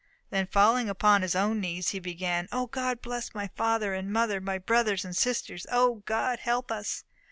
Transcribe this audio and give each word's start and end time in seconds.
Then 0.31 0.47
falling 0.47 0.89
upon 0.89 1.21
his 1.21 1.35
own 1.35 1.59
knees, 1.59 1.89
he 1.89 1.99
began, 1.99 2.47
"O 2.51 2.65
God 2.65 3.03
bless 3.03 3.35
my 3.35 3.49
father 3.55 3.93
and 3.93 4.11
mother, 4.11 4.41
my 4.41 4.57
brothers 4.57 5.05
and 5.05 5.15
sisters! 5.15 5.67
O 5.71 6.01
God 6.07 6.39
help 6.39 6.71
us!" 6.71 7.03